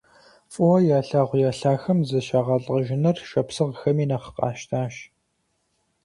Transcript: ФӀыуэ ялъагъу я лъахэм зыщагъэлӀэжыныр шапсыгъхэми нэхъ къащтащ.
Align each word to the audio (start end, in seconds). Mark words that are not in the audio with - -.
ФӀыуэ 0.53 0.79
ялъагъу 0.97 1.41
я 1.49 1.51
лъахэм 1.59 1.99
зыщагъэлӀэжыныр 2.09 3.17
шапсыгъхэми 3.29 4.05
нэхъ 4.09 4.29
къащтащ. 4.35 4.95